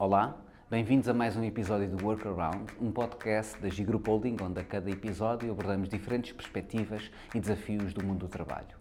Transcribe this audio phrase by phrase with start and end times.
[0.00, 0.34] Olá,
[0.70, 4.64] bem-vindos a mais um episódio do Workaround, um podcast da G Group Holding, onde a
[4.64, 8.78] cada episódio abordamos diferentes perspectivas e desafios do mundo do trabalho.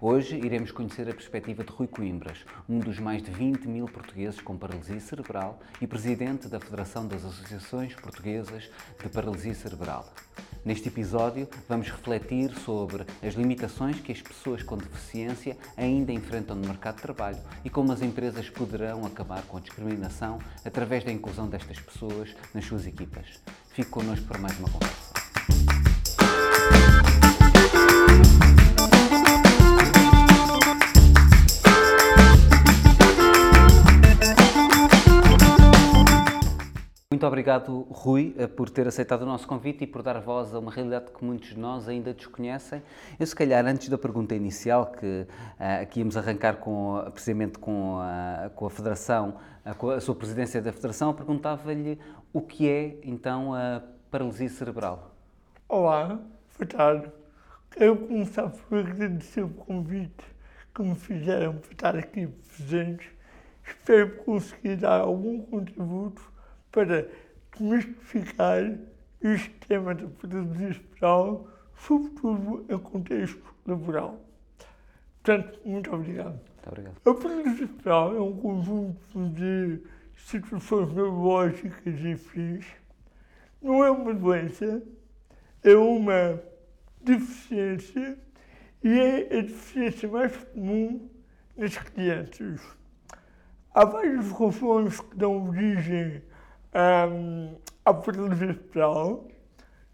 [0.00, 4.40] Hoje iremos conhecer a perspectiva de Rui Coimbras, um dos mais de 20 mil portugueses
[4.40, 10.06] com paralisia cerebral e presidente da Federação das Associações Portuguesas de Paralisia Cerebral.
[10.64, 16.68] Neste episódio, vamos refletir sobre as limitações que as pessoas com deficiência ainda enfrentam no
[16.68, 21.48] mercado de trabalho e como as empresas poderão acabar com a discriminação através da inclusão
[21.48, 23.40] destas pessoas nas suas equipas.
[23.72, 25.01] Fique connosco para mais uma conversa.
[37.22, 40.58] Muito obrigado, Rui, eh, por ter aceitado o nosso convite e por dar voz a
[40.58, 42.82] uma realidade que muitos de nós ainda desconhecem.
[43.16, 48.00] Eu, se calhar, antes da pergunta inicial, que uh, aqui íamos arrancar com, precisamente com
[48.00, 51.96] a, com a Federação, uh, com a sua presidência da Federação, perguntava-lhe
[52.32, 55.14] o que é, então, a paralisia cerebral.
[55.68, 56.18] Olá,
[56.58, 57.08] boa tarde.
[57.70, 60.24] Quero começar por agradecer o convite
[60.74, 63.08] que me fizeram para estar aqui presente.
[63.64, 66.31] Espero conseguir dar algum contributo
[66.72, 67.08] para
[67.52, 68.78] desmistificar
[69.22, 74.20] o sistema de paralisia especial, sobretudo em contexto laboral.
[75.22, 76.40] Portanto, muito obrigado.
[76.64, 76.96] Muito obrigado.
[77.06, 79.80] A especial é um conjunto de
[80.16, 82.66] situações neurológicas e fins.
[83.60, 84.82] Não é uma doença,
[85.62, 86.42] é uma
[87.00, 88.18] deficiência
[88.82, 91.08] e é a deficiência mais comum
[91.56, 92.60] nas crianças.
[93.72, 96.22] Há várias razões que dão origem
[96.74, 99.28] um, a paralisia especial.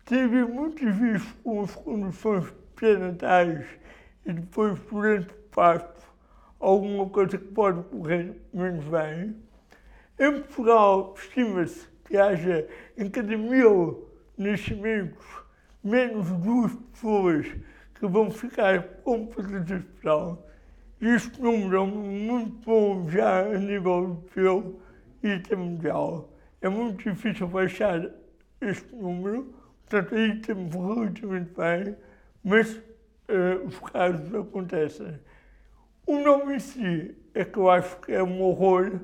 [0.06, 3.66] Tive muitas vezes com as condições pré-natais
[4.24, 6.02] e depois durante o parto
[6.60, 9.36] alguma coisa que pode correr menos bem.
[10.18, 15.26] Em Portugal, estima-se que haja em cada mil nascimentos
[15.84, 17.46] menos duas pessoas
[17.94, 20.46] que vão ficar com especial.
[21.00, 24.80] Este número é muito bom já a nível europeu
[25.22, 26.28] e mundial
[26.60, 28.10] é muito difícil baixar
[28.60, 29.54] este número,
[29.86, 31.96] portanto aí estamos relativamente bem,
[32.42, 35.18] mas uh, os casos acontecem.
[36.06, 39.00] O nome em si é que eu acho que é um horror,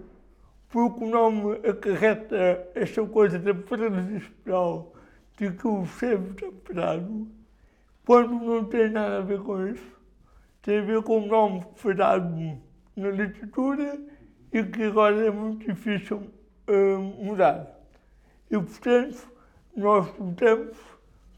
[0.69, 4.92] porque o nome acarreta esta coisa da especial,
[5.36, 7.28] de que o cérebro está parado,
[8.04, 9.94] quando não tem nada a ver com isso.
[10.62, 12.59] Tem a ver com o nome que foi dado
[12.97, 14.00] na literatura
[14.53, 16.31] e que agora é muito difícil
[16.69, 17.69] uh, mudar.
[18.50, 19.28] E, portanto,
[19.76, 20.76] nós lutamos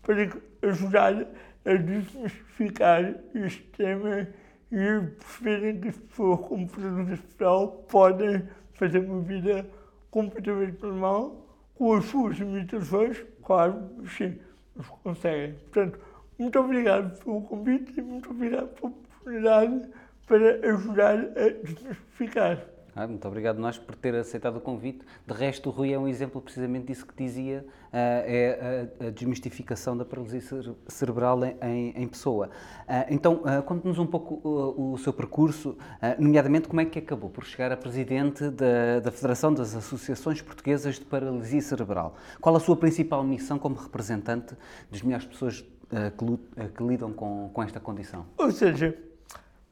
[0.03, 0.29] para
[0.63, 1.27] ajudar
[1.65, 4.29] a desmistificar este tema
[4.71, 9.67] e perceberem que as pessoas com paralisia especial podem fazer uma vida
[10.11, 14.39] completamente normal, com as suas limitações, claro, sim,
[14.75, 15.55] mas conseguem.
[15.55, 15.99] Portanto,
[16.39, 19.89] muito obrigado pelo convite e muito obrigado pela oportunidade
[20.27, 22.76] para ajudar a desmistificar.
[22.99, 25.01] Ah, muito obrigado nós por ter aceitado o convite.
[25.27, 29.11] De resto, o Rui é um exemplo precisamente disso que dizia, uh, é a, a,
[29.11, 30.41] desmistificação da paralisia
[30.89, 32.47] cerebral em, em pessoa.
[32.47, 35.77] Uh, então, uh, conte-nos um pouco o, o seu percurso,
[36.19, 40.95] nomeadamente como é que acabou por chegar a presidente da, da Federação das Associações Portuguesas
[40.95, 42.17] de Paralisia Cerebral.
[42.41, 44.55] Qual a sua principal missão como representante
[44.91, 48.25] das milhares de pessoas que, que lidam com, com esta condição?
[48.39, 48.97] Ou seja,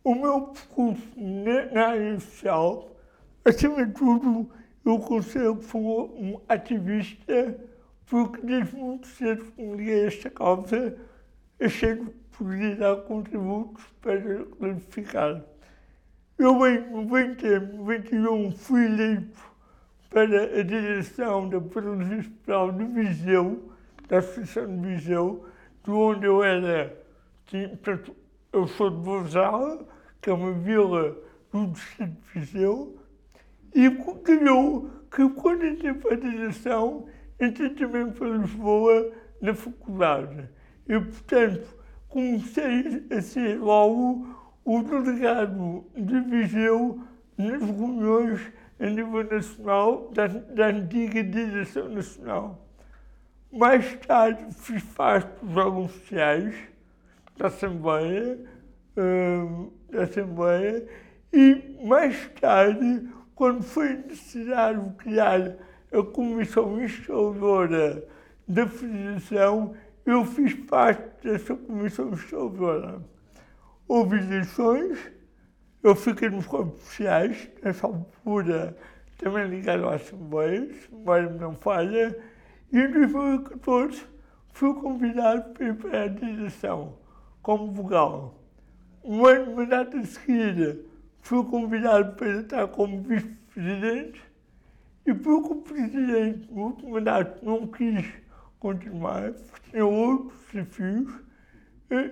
[0.03, 2.94] o meu percurso na área social
[3.45, 4.51] Acima de tudo,
[4.85, 7.55] eu considero que sou um ativista
[8.07, 10.97] porque desde muito cedo a esta causa,
[11.61, 15.43] achei que poderia dar contributos para clarificar.
[16.39, 19.41] Eu em 90, 91 fui eleito
[20.11, 23.73] para a direção da Paralisia Especial de Viseu,
[24.09, 25.47] da Associação de Viseu,
[25.85, 26.97] de onde eu era,
[28.53, 29.87] eu sou de Bozal,
[30.21, 31.17] que é uma vila
[31.53, 32.99] do distrito de Viseu,
[33.75, 33.91] e
[34.25, 37.07] calhou que quando entrei para a direção,
[37.41, 40.49] entrei também para Lisboa na faculdade.
[40.89, 41.77] E, portanto,
[42.09, 44.27] comecei a ser logo
[44.65, 47.01] o delegado de Viseu
[47.37, 52.67] nas reuniões a nível nacional da, da antiga direção nacional.
[53.53, 56.55] Mais tarde fiz parte dos órgãos sociais
[57.37, 58.39] da Assembleia,
[58.97, 60.87] uh, da Assembleia
[61.33, 65.57] e mais tarde quando foi necessário criar
[65.93, 68.07] a comissão instaladora
[68.47, 73.03] da Federação, eu fiz parte dessa comissão instaladora.
[73.89, 74.99] Houve eleições,
[75.83, 78.77] eu fiquei nos corpos sociais, nessa altura
[79.19, 82.19] também ligado às Assembleias, memória não falha,
[82.73, 84.05] e em 2014
[84.53, 86.99] fui convidado para ir para a direção
[87.43, 88.41] como vogal.
[89.03, 90.85] Um ano de mandato a seguir,
[91.25, 94.23] fui convidado para estar como vice-presidente
[95.07, 98.07] e porque o presidente, no último mandato, não quis
[98.59, 101.13] continuar, porque tinha outros desafios,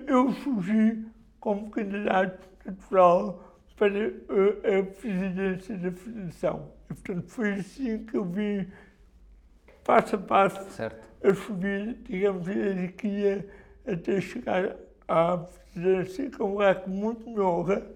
[0.07, 1.05] eu surgi
[1.39, 6.71] como candidato natural para a, a presidência da Federação.
[6.89, 8.67] E, portanto, foi assim que eu vim,
[9.83, 11.07] passo a passo, certo.
[11.23, 13.47] a subir, digamos, a hierarquia
[13.85, 14.75] até chegar
[15.07, 17.92] à presidência, que é um lugar que muito me honra,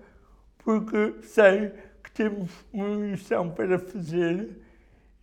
[0.68, 1.72] porque sei
[2.04, 4.50] que temos uma missão para fazer.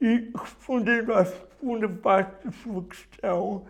[0.00, 3.66] E, respondendo à segunda parte da sua questão,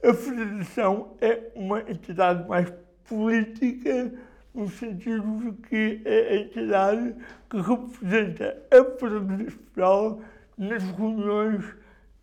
[0.00, 2.72] a Federação é uma entidade mais
[3.08, 4.12] política
[4.54, 7.16] no sentido de que é a entidade
[7.50, 10.22] que representa a Federal
[10.56, 11.64] nas reuniões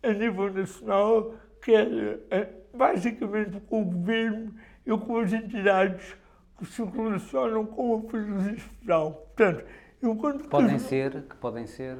[0.02, 1.86] a nível nacional, quer
[2.30, 4.54] eh, basicamente com o governo
[4.86, 6.25] e com as entidades que
[6.64, 9.12] se relacionam com a Federal.
[9.36, 9.64] Portanto,
[10.02, 11.98] enquanto podem ser, que podem ser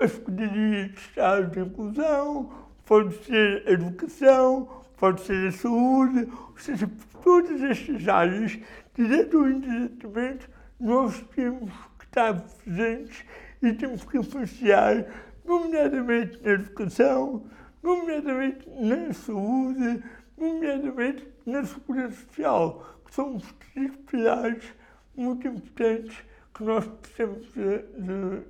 [0.00, 2.52] a Secretaria de Estado de Inclusão,
[2.86, 6.90] pode ser a educação, pode ser a saúde, ou seja,
[7.22, 8.58] todas estas áreas
[8.94, 10.48] direto ou indiretamente,
[10.78, 13.24] nós temos que estar presentes
[13.62, 15.06] e temos que influenciar,
[15.44, 17.44] nomeadamente na educação,
[17.82, 20.02] nomeadamente na saúde,
[20.36, 23.38] nomeadamente na segurança social, são
[23.72, 24.64] três pilares
[25.16, 26.16] muito importantes
[26.52, 27.46] que nós precisamos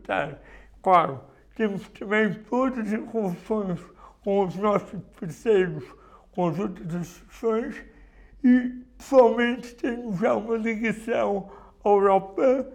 [0.07, 0.41] dar.
[0.83, 1.21] Claro,
[1.55, 3.81] temos também todas as relações
[4.23, 5.85] com os nossos parceiros,
[6.33, 7.85] com as outras instituições
[8.43, 11.51] e pessoalmente tenho já uma ligação
[11.85, 12.67] à Europa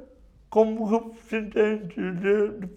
[0.50, 2.68] como representante da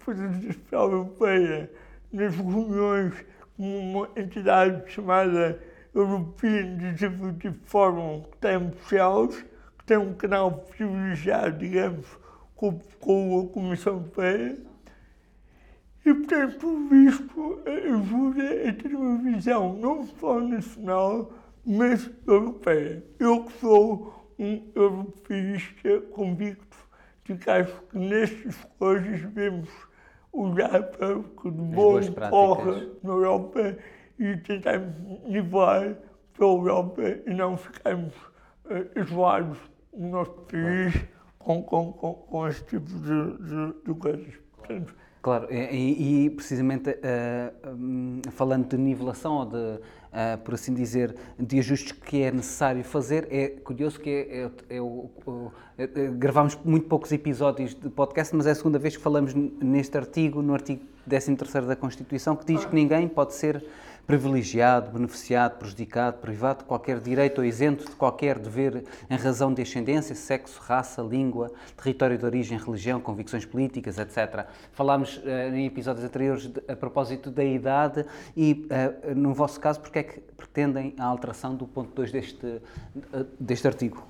[0.52, 1.70] Social Europeia
[2.10, 3.14] nas reuniões
[3.56, 5.58] com uma entidade chamada
[5.94, 9.36] European Disability Forum, que tem Bruxelas,
[9.78, 12.06] que tem um canal privilegiado, digamos,
[12.56, 14.58] com, com a Comissão Europeia.
[16.04, 21.30] E, portanto, por visto, ajuda a ter uma visão não só nacional,
[21.64, 23.04] mas europeia.
[23.18, 26.76] Eu que sou um europeísta convicto
[27.24, 29.68] de que acho que nestas coisas devemos
[30.32, 32.00] olhar para o que de bom
[32.30, 33.76] corre na Europa
[34.18, 34.94] e tentarmos
[35.26, 35.96] nivelar
[36.34, 38.14] para a Europa e não ficarmos
[38.64, 39.58] uh, isolados
[39.92, 41.04] no nosso país
[41.38, 44.34] com, com, com, com esse tipo de, de, de coisas.
[44.56, 49.80] Portanto, Claro, e, e precisamente uh, falando de nivelação ou de, uh,
[50.44, 54.78] por assim dizer, de ajustes que é necessário fazer, é curioso que é, é, é,
[55.78, 59.32] é, é gravámos muito poucos episódios de podcast, mas é a segunda vez que falamos
[59.32, 61.36] neste artigo, no artigo 13
[61.68, 63.64] da Constituição, que diz que ninguém pode ser
[64.06, 69.62] privilegiado, beneficiado, prejudicado, privado de qualquer direito ou isento de qualquer dever em razão de
[69.62, 74.46] ascendência, sexo, raça, língua, território de origem, religião, convicções políticas, etc.
[74.72, 78.04] Falámos uh, em episódios anteriores de, a propósito da idade
[78.36, 78.68] e,
[79.06, 82.62] uh, no vosso caso, porque é que pretendem a alteração do ponto 2 deste, uh,
[83.38, 84.06] deste artigo?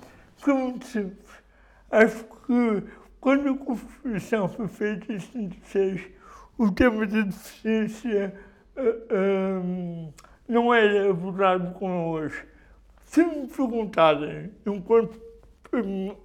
[1.91, 2.83] Acho que
[3.21, 6.01] quando a Constituição foi feita em 76,
[6.57, 8.33] o tema da deficiência
[8.77, 10.13] uh,
[10.47, 12.43] não era abordado como hoje.
[13.05, 15.19] Se me perguntarem, enquanto
[15.73, 16.15] um,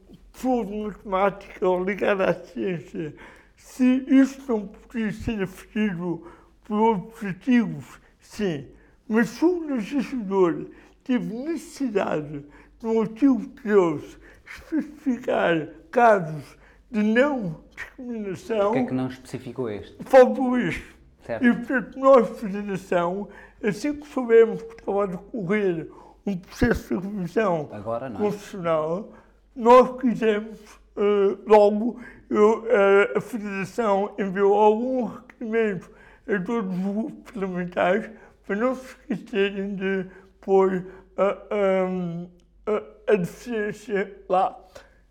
[0.41, 3.15] de matemática ou ligado à ciência,
[3.57, 6.27] se isto não podia ser aferido
[6.65, 8.69] por outros artigos, sim.
[9.09, 10.67] Mas se o legislador
[11.03, 12.45] teve necessidade,
[12.83, 16.57] no artigo 13, especificar casos
[16.91, 18.67] de não discriminação.
[18.67, 19.97] Por que é que não especificou este?
[20.05, 20.98] Faltou este.
[21.29, 21.45] Certo.
[21.45, 23.29] E, portanto, nós, Federação,
[23.63, 25.87] assim que soubemos que estava a decorrer
[26.27, 29.13] um processo de revisão Agora, constitucional,
[29.55, 30.59] nós quisemos,
[30.97, 35.91] uh, logo, eu, uh, a Federação enviou algum requerimento
[36.27, 38.11] a todos os grupos parlamentares
[38.47, 40.07] para não se esquecerem de
[40.41, 40.87] pôr
[41.19, 44.59] a, a, a deficiência lá.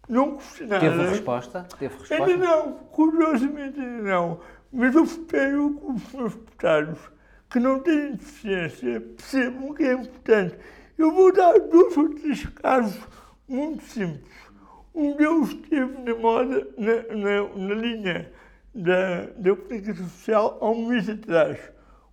[0.10, 0.90] Não questionaram.
[0.90, 1.68] Teve resposta?
[1.78, 2.16] Teve resposta?
[2.16, 4.40] Ainda não, curiosamente ainda não.
[4.72, 7.00] Mas eu espero que os meus deputados
[7.50, 10.56] que não têm deficiência percebam que é importante.
[10.98, 13.00] Eu vou dar dois ou três casos
[13.48, 14.36] muito simples.
[14.94, 18.32] Um deles esteve na moda, na, na, na linha
[18.74, 21.60] da, da comunicação social há um mês atrás,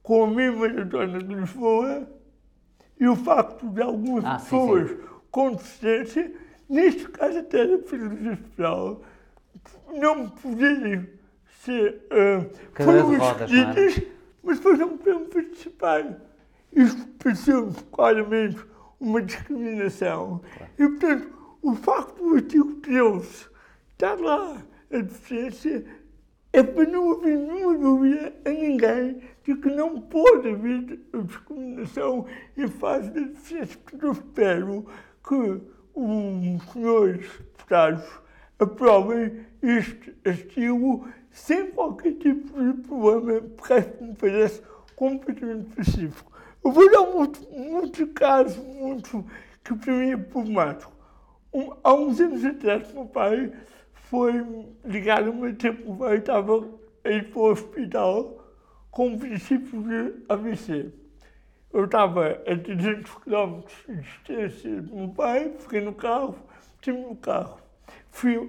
[0.03, 2.09] com a mesma maratona de Lisboa
[3.01, 5.03] e o facto de algumas ah, pessoas sim, sim.
[5.31, 6.33] com deficiência,
[6.69, 9.03] neste caso até da Polícia Social,
[9.95, 11.09] não poderem
[11.65, 13.71] ser, uh, foram rodas, não é?
[13.71, 14.03] escolhidas,
[14.43, 16.21] mas depois não puderam participar.
[16.73, 18.65] Isto pareceu-me claramente
[19.01, 20.41] uma discriminação.
[20.79, 23.49] E, portanto, o facto do artigo 13
[23.93, 25.85] estar lá a deficiência
[26.53, 32.69] é para não haver nenhuma dúvida a ninguém de que não pode haver discriminação em
[32.69, 33.79] fase de deficiência.
[33.79, 34.87] Portanto, eu espero
[35.27, 35.61] que
[35.95, 38.05] os senhores deputados
[38.59, 44.63] aprovem este artigo sem qualquer tipo de problema, porque me parece
[44.95, 46.33] completamente pacífico.
[46.65, 49.27] Eu vou dar um outro caso muito
[49.65, 50.93] que para mim é problemático.
[51.53, 53.53] Um, há uns anos atrás, meu pai
[53.93, 54.33] foi
[54.85, 56.69] ligar uma tempo e estava
[57.03, 58.45] a ir para o hospital
[58.93, 60.93] com princípio de AVC.
[61.73, 66.37] Eu estava a 300 km de distância do meu pai, fiquei no carro,
[66.81, 67.59] tive no carro.
[68.11, 68.49] Fui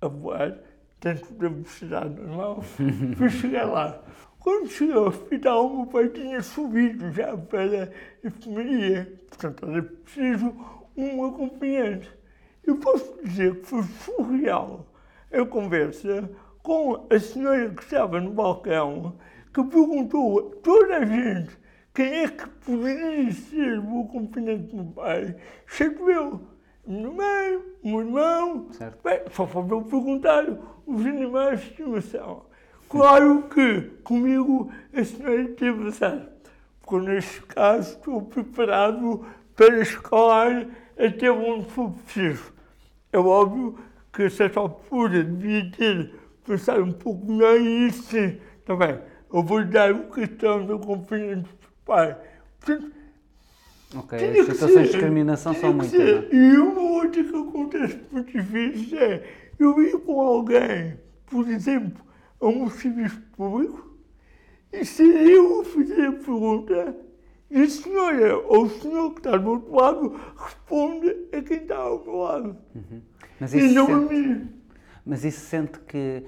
[0.00, 0.58] a voar,
[1.00, 4.02] da velocidade normal, fui chegar lá.
[4.38, 9.20] Quando cheguei ao hospital, o meu pai tinha subido já para a enfermaria.
[9.28, 10.54] Portanto, era preciso
[10.96, 12.08] um acompanhante.
[12.64, 14.86] Eu posso dizer que foi surreal
[15.32, 16.30] a conversa
[16.62, 19.16] com a senhora que estava no balcão,
[19.52, 21.56] que perguntou a toda a gente
[21.94, 25.34] quem é que poderia ser o acompanhante do meu pai,
[25.66, 26.40] exceto eu.
[26.86, 29.02] Minha mãe, o meu irmão, Certo.
[29.02, 30.44] bem, só faltou perguntar
[30.86, 32.44] os animais de estimação.
[32.88, 36.28] Claro que comigo a senhora teve azar,
[36.80, 39.26] porque neste caso estou preparado
[39.56, 40.66] para escalar
[40.96, 42.52] até onde for preciso.
[43.12, 43.78] É óbvio
[44.12, 46.14] que a certa altura devia ter
[46.44, 48.98] pensado um pouco melhor e isso sim, também.
[49.32, 52.16] Eu vou dar o cartão do acompanhante do pai.
[52.60, 52.92] Portanto,
[53.94, 55.92] Ok, as situações de discriminação são muitas.
[55.92, 56.28] não é?
[56.32, 59.22] E uma outra que acontece muitas vezes é
[59.58, 62.04] eu ir com alguém, por exemplo,
[62.40, 63.96] a um serviço público,
[64.72, 66.96] e se eu fizer a pergunta,
[67.50, 71.76] e a senhora ou o senhor que está do outro lado responde a quem está
[71.76, 72.56] ao meu lado.
[73.40, 74.48] Mas E não a sente, mim.
[75.04, 76.24] mas isso sente que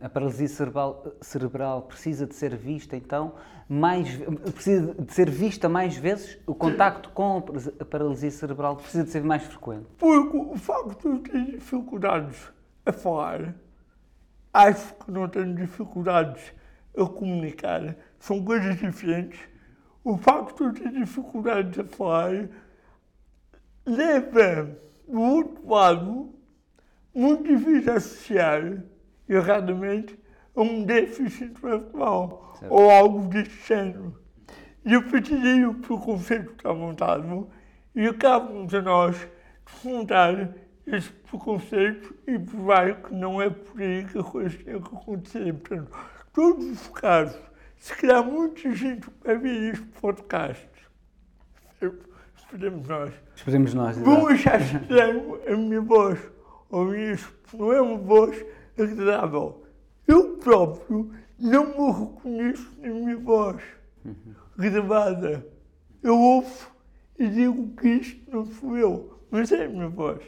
[0.00, 3.34] a paralisia cerebral, cerebral precisa de ser vista, então,
[3.68, 4.16] mais,
[4.52, 6.38] precisa de ser vista mais vezes?
[6.46, 7.44] O contacto com
[7.80, 9.86] a paralisia cerebral precisa de ser mais frequente?
[9.98, 12.52] Porque o facto de ter dificuldades
[12.84, 13.54] a falar,
[14.52, 16.52] acho que não tenho dificuldades
[16.96, 19.40] a comunicar, são coisas diferentes.
[20.04, 22.48] O facto de ter dificuldades a falar
[23.84, 24.78] leva,
[25.08, 26.35] do outro lado,
[27.16, 28.82] muito difícil associar,
[29.28, 30.18] erradamente,
[30.54, 34.18] a um déficit intelectual ou algo desse género.
[34.84, 37.48] E eu partilhei o preconceito que está montado
[37.94, 39.28] e acabamos a nós
[39.66, 40.54] desmontar
[40.86, 45.52] esse preconceito e provar que não é por aí que a coisa tem que acontecer.
[45.54, 45.90] Portanto,
[46.32, 47.40] todos os casos,
[47.76, 50.68] se calhar muita gente vai ver este podcast,
[52.36, 53.98] esperemos nós, Esperemos nós.
[53.98, 56.18] vão achar estranho a minha voz,
[56.70, 58.44] ou isso não é uma voz
[58.78, 59.62] agradável.
[60.06, 63.62] Eu próprio não me reconheço na minha voz
[64.56, 65.46] gravada.
[66.02, 66.70] Eu ouço
[67.18, 70.22] e digo que isto não sou eu, mas é a minha voz,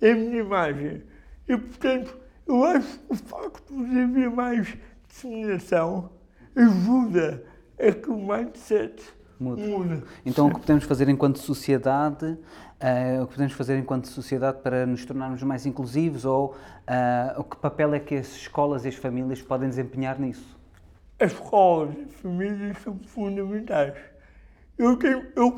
[0.00, 1.02] é a minha imagem.
[1.48, 2.16] E, portanto,
[2.46, 4.76] eu acho que o facto de haver mais
[5.08, 6.10] disseminação
[6.54, 7.44] ajuda
[7.78, 9.02] a que o mindset
[9.38, 10.02] mude.
[10.24, 12.38] Então, o que podemos fazer enquanto sociedade,
[12.80, 16.56] eh, o que podemos fazer enquanto sociedade para nos tornarmos mais inclusivos ou
[17.36, 20.56] o que papel é que as escolas e as famílias podem desempenhar nisso?
[21.18, 23.94] As escolas e as famílias são fundamentais.
[24.78, 25.56] Eu, tenho, eu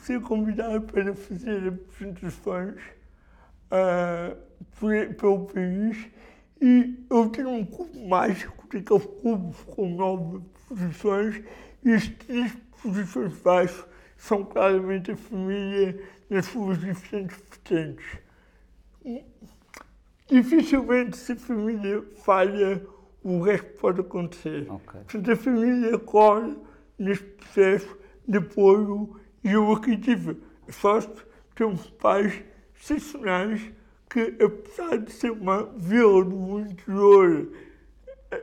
[0.00, 2.80] ser convidado para fazer apresentações
[4.78, 6.06] por- pelo país
[6.60, 11.42] e eu tenho um cubo mágico, daqueles cubos com nove posições
[11.84, 16.00] e as três posições baixo são claramente a família
[16.30, 18.18] nas suas diferentes vertentes.
[20.28, 22.84] Dificilmente se a família falha,
[23.22, 24.66] o resto pode acontecer.
[24.70, 25.00] Ok.
[25.00, 26.56] Portanto, a família corre
[26.98, 32.42] neste processo de apoio e eu aqui tive a sorte de ter uns pais
[32.74, 33.70] excepcionais
[34.08, 37.48] que, apesar de ser uma vila do interior,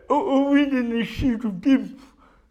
[0.10, 2.02] eu ainda nasci do tempo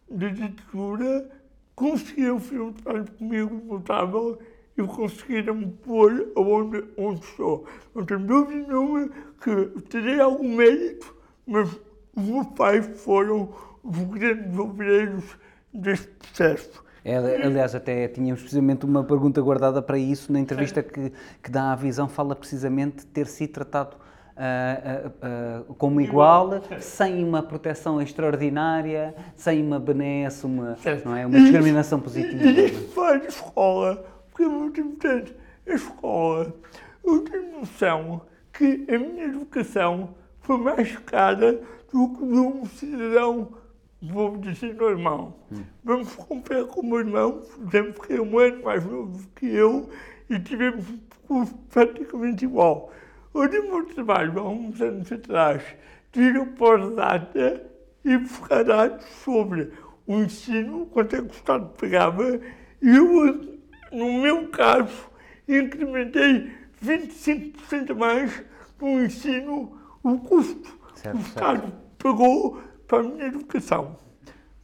[0.09, 1.29] da ditadura,
[1.75, 4.39] conseguiram fazer um trabalho comigo notável
[4.83, 7.65] e conseguiram pôr onde, onde estou.
[7.93, 9.09] Não tenho dúvida nenhuma
[9.41, 11.69] que terei algum mérito, mas
[12.15, 13.49] os meus pais foram
[13.83, 15.37] os grandes obreiros
[15.73, 16.83] deste processo.
[17.03, 21.11] É, aliás, até tínhamos precisamente uma pergunta guardada para isso na entrevista que,
[21.41, 23.97] que dá à visão, fala precisamente de ter sido tratado
[24.37, 31.25] uh, uh, como igual, sem uma proteção extraordinária, sem uma benesse, uma, não é?
[31.25, 32.43] uma discriminação positiva.
[32.43, 35.35] E isto faz a escola, porque é muito importante.
[35.67, 36.55] A escola,
[37.03, 38.21] eu tenho noção
[38.51, 41.61] que a minha educação foi mais cara
[41.91, 43.53] do que de um cidadão,
[44.01, 45.37] vamos dizer, normal.
[45.51, 45.63] Hum.
[45.83, 49.45] Vamos comparar com o meu irmão, por exemplo, que é um ano mais novo que
[49.45, 49.89] eu,
[50.29, 52.91] e tivemos um curso praticamente igual.
[53.33, 55.63] O meu trabalho, há uns anos atrás,
[56.11, 57.63] tirou pós-data
[58.03, 59.71] e buscar dados sobre
[60.07, 62.39] o ensino, quanto é que o Estado pagava,
[62.81, 63.60] e eu,
[63.91, 65.09] no meu caso,
[65.47, 66.51] incrementei
[66.83, 68.43] 25% mais
[68.79, 71.75] no ensino, o custo certo, o Estado certo.
[71.97, 73.95] pagou para a minha educação.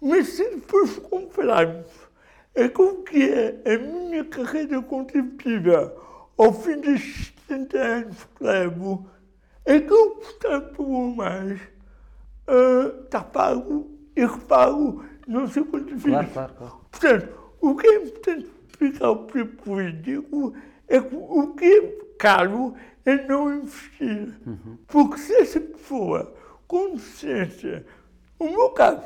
[0.01, 1.88] Mas se depois compararmos
[2.74, 5.96] com que é a minha carreira contributiva
[6.38, 9.10] ao fim dos 70 anos que levo,
[9.65, 11.60] aquilo que está pagou mais
[12.48, 16.03] uh, está pago e repago não sei quantas vezes.
[16.03, 16.75] Claro, claro, claro.
[16.89, 20.53] Portanto, o que é importante político
[20.88, 24.34] é o que é caro é não investir.
[24.46, 24.77] Uhum.
[24.88, 26.34] Porque se essa pessoa,
[26.67, 27.86] com deficiência,
[28.38, 29.03] o meu caso,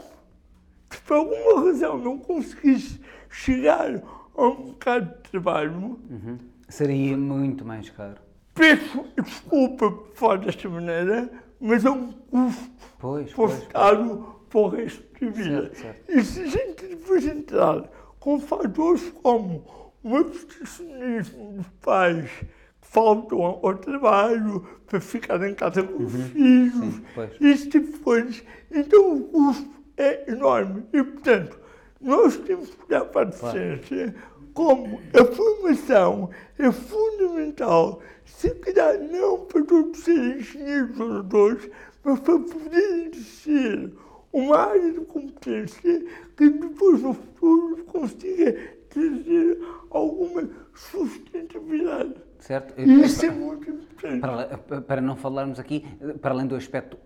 [0.90, 3.00] se por alguma razão não conseguisse
[3.30, 4.02] chegar
[4.36, 6.38] ao mercado de trabalho, uhum.
[6.68, 8.20] seria muito mais caro.
[8.54, 14.60] Peço desculpa por falar desta maneira, mas é um custo pois, para o Estado para
[14.60, 15.62] o resto da vida.
[15.62, 16.12] Certo, certo.
[16.12, 17.90] E se a gente depois entrar
[18.22, 19.66] com fatores como
[20.04, 26.30] o abstencionismo dos pais que faltam ao trabalho para ficar em casa com os uhum.
[26.30, 27.04] filhos, Sim,
[27.42, 30.86] esse tipo de coisas, então o custo é enorme.
[30.94, 31.60] E, portanto,
[32.00, 34.16] nós temos que olhar para a deficiência
[34.54, 41.70] como a formação é fundamental, se calhar não para todos serem engenheiros ou doutores,
[42.04, 43.92] mas para poderem ser
[44.34, 48.54] uma área de competência que depois no futuro consiga
[48.90, 52.16] trazer alguma sustentabilidade.
[52.40, 52.80] Certo.
[52.82, 54.20] Isso é muito importante.
[54.20, 55.86] Para, para não falarmos aqui,
[56.22, 56.98] para além do aspecto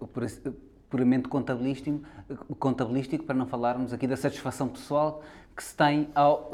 [0.89, 2.01] puramente contabilístico,
[2.57, 5.21] contabilístico, para não falarmos aqui da satisfação pessoal
[5.55, 6.51] que se tem ao,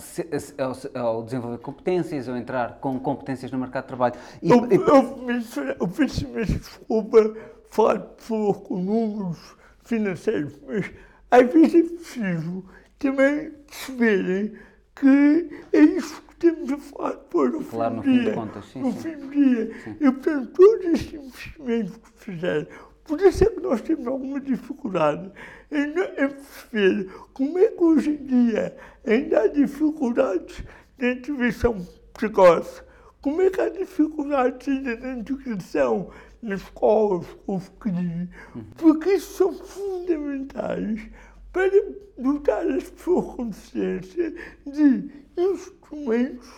[0.57, 4.15] ao, ao, desenvolver competências, ou entrar com competências no mercado de trabalho.
[4.41, 4.75] E, eu, e...
[4.75, 7.35] eu, eu peço imensa desculpa
[7.69, 9.55] falar de pessoas com números
[9.91, 10.89] financeiros, mas
[11.29, 12.65] às vezes é preciso
[12.97, 14.53] também perceberem
[14.95, 18.33] que é isso que temos a falar depois no fim do dia.
[18.33, 18.99] Contas, sim, no sim.
[18.99, 19.73] fim do dia.
[19.83, 19.95] Sim.
[19.99, 22.67] E, portanto, todos estes investimentos que fizeram,
[23.03, 25.31] por isso é que nós temos alguma dificuldade
[25.71, 30.63] em, perceber como é que hoje em dia ainda há dificuldades
[30.97, 32.81] na intervenção precoce,
[33.21, 36.09] como é que há dificuldades ainda na integração
[36.41, 37.71] nas escolas com os
[38.77, 41.09] porque são fundamentais
[41.53, 41.71] para
[42.17, 44.33] dotar as pessoas com deficiência
[44.65, 46.49] de instrumentos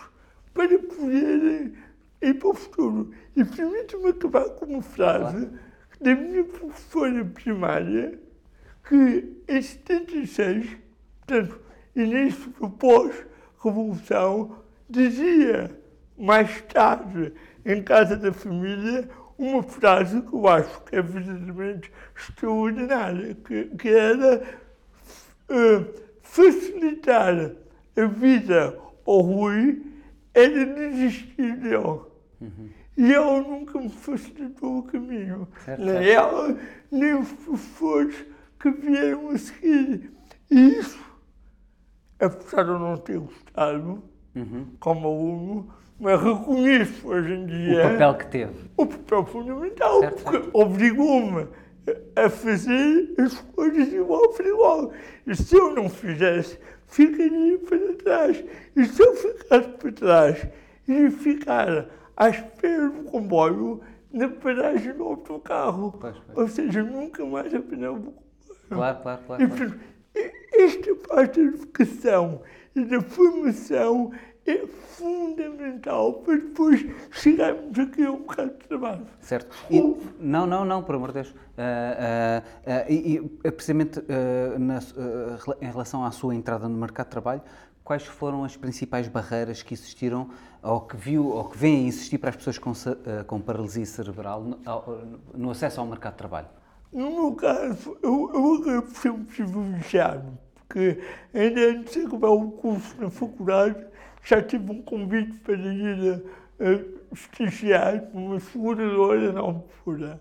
[0.54, 1.74] para poderem
[2.22, 3.12] ir para o futuro.
[3.36, 5.50] E permite-me acabar com uma frase
[6.00, 8.20] da minha professora primária,
[8.88, 10.78] que em 76,
[11.26, 11.60] portanto,
[11.96, 14.58] início do pós-revolução,
[14.90, 15.72] dizia
[16.18, 17.34] mais tarde,
[17.66, 23.90] em casa da família, uma frase que eu acho que é verdadeiramente extraordinária, que, que
[23.90, 24.44] era
[25.50, 27.52] uh, facilitar
[27.96, 29.86] a vida ao Rui
[30.34, 32.02] era desistir dele.
[32.42, 32.70] Uhum.
[32.98, 35.48] E ela nunca me facilitou o caminho.
[35.66, 36.10] Certo, nem certo.
[36.10, 36.58] ela,
[36.92, 38.26] nem os professores
[38.60, 40.12] que vieram a seguir.
[40.50, 41.04] E isso,
[42.20, 44.04] apesar de eu não ter gostado,
[44.36, 44.68] uhum.
[44.80, 47.80] como aluno, mas reconheço hoje em dia.
[47.80, 48.54] O papel que teve.
[48.76, 51.48] O papel fundamental, certo, porque obrigou-me
[52.14, 54.92] a fazer as coisas igual para igual.
[55.26, 58.44] E se eu não fizesse, ficaria para trás.
[58.76, 60.48] E se eu ficasse para trás,
[60.90, 61.88] ia ficar
[62.18, 63.80] à espera do comboio
[64.12, 65.98] na paragem do autocarro.
[66.02, 66.38] Pois, pois.
[66.38, 68.24] Ou seja, nunca mais apanhava o comboio.
[68.70, 69.42] Claro, claro, claro.
[69.42, 69.80] E, portanto,
[70.54, 72.42] esta parte da educação
[72.76, 74.12] e da formação
[74.46, 79.08] é fundamental para depois chegarmos aqui ao mercado de trabalho.
[79.22, 79.56] Certo.
[79.70, 79.82] E,
[80.20, 81.30] não, não, não, por amor de Deus.
[81.30, 84.02] Uh, uh, uh, e, e, precisamente
[84.60, 84.80] na,
[85.62, 87.42] em relação à sua entrada no mercado de trabalho,
[87.84, 90.30] quais foram as principais barreiras que existiram
[90.62, 92.74] ou que viu ou que vêm a existir para as pessoas com,
[93.28, 94.60] com paralisia cerebral no,
[95.34, 96.48] no, acesso ao mercado de trabalho?
[96.92, 101.02] No meu caso, eu, eu acabei sempre privilegiado, porque
[101.34, 103.86] ainda antes de acabar o curso na faculdade,
[104.24, 106.24] já tive um convite para ir
[106.60, 110.20] a, estagiar numa seguradora na altura.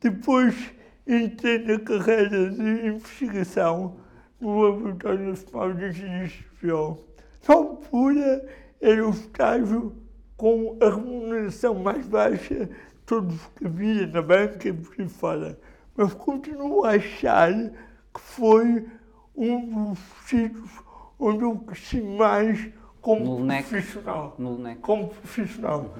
[0.00, 0.72] Depois
[1.06, 3.96] entrei na carreira de investigação
[4.40, 7.04] no Laboratório Nacional de Engenharia Civil.
[7.46, 8.48] Na altura
[8.80, 9.96] era o estágio
[10.36, 12.68] com a remuneração mais baixa
[13.04, 15.58] todos que havia na banca e por aí fora.
[15.96, 18.86] Mas continuo a achar que foi
[19.36, 20.70] um dos sítios
[21.18, 22.70] onde eu cresci mais
[23.02, 23.68] como No LNEC.
[23.68, 24.34] profissional.
[24.38, 24.80] No LNEC.
[24.80, 25.94] Como profissional.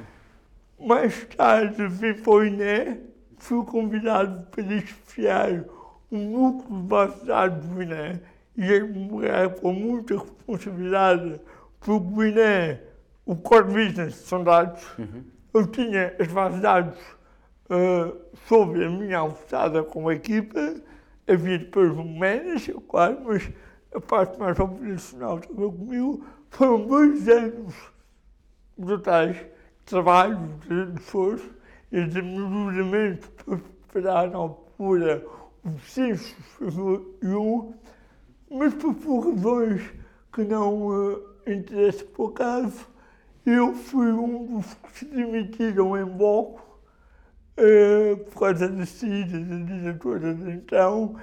[0.79, 3.01] Mais tarde vim para o INE,
[3.37, 5.65] fui convidado para chefiar
[6.11, 8.21] o núcleo de base de dados do INE
[8.57, 8.65] e
[9.27, 11.41] é com muita responsabilidade,
[11.81, 12.79] porque o INE,
[13.27, 14.83] o core business são dados.
[15.53, 16.99] Eu tinha as bases de dados
[17.71, 18.13] ah,
[18.49, 20.59] sobre a minha alçada com a equipa,
[21.27, 23.49] havia depois um manager, claro, mas
[23.95, 26.25] a parte mais operacional estava comigo.
[26.51, 27.75] Foram dois anos
[28.77, 31.51] brutais de trabalho, de esforço
[31.91, 35.25] e de melhoramento para preparar na altura
[35.65, 37.75] o censo 2001,
[38.51, 39.83] mas por, por razões
[40.33, 41.13] que não
[41.47, 42.87] eh, interessam por acaso,
[43.45, 46.81] eu fui um dos que se demitiram em bloco
[47.57, 51.17] eh, por causa da saída da diretora de então,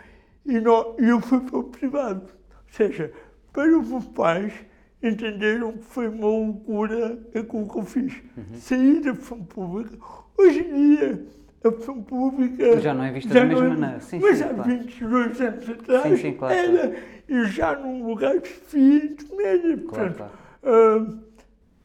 [0.46, 2.39] e e eu fui para o privado.
[2.70, 3.12] Ou seja,
[3.52, 4.54] para os meus pais
[5.02, 8.14] entenderam que foi uma loucura aquilo que eu fiz.
[8.60, 9.98] Saí da função pública.
[10.38, 11.26] Hoje em dia,
[11.64, 12.80] a função pública.
[12.80, 14.00] Já não é vista da mesma é- maneira.
[14.02, 14.70] Sim, mas sim, há claro.
[14.70, 16.96] 22 anos atrás Sim, sim, claro, era.
[17.28, 19.78] E já num lugar de fim de média.
[19.78, 21.20] Claro, Portanto, claro.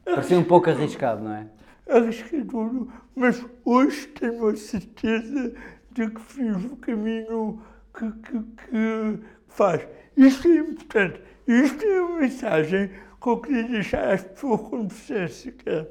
[0.07, 1.47] ah, Parecia um pouco arriscado, não é?
[1.89, 5.55] arrisquei tudo, mas hoje tenho a certeza
[5.93, 7.61] de que fiz o caminho
[7.97, 9.19] que, que, que
[9.49, 9.87] faz.
[10.17, 11.21] Isto é importante.
[11.47, 15.53] Isto é uma mensagem que eu queria deixar às pessoas com deficiência.
[15.53, 15.87] que é,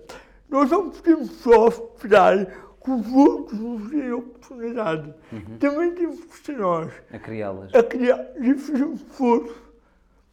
[0.49, 5.13] Nós não podemos só esperar que os outros nos deem oportunidade.
[5.59, 7.73] Também temos que ser nós A criá-las.
[7.73, 9.63] a criar e fazer um esforço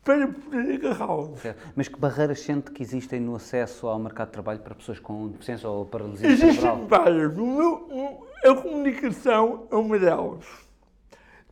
[0.04, 1.40] para poder agarrá-los.
[1.76, 5.28] Mas que barreiras sente que existem no acesso ao mercado de trabalho para pessoas com
[5.28, 6.86] deficiência ou paralisia Existem cerebral?
[6.88, 7.34] várias.
[7.34, 10.44] Meu- a comunicação é uma delas.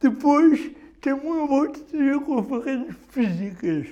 [0.01, 0.71] Depois
[1.01, 3.87] tem uma outra que tem a ver com as barreiras físicas.